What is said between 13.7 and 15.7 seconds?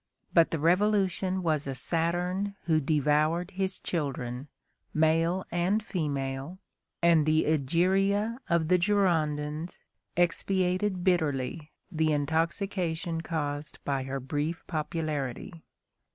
by her brief popularity.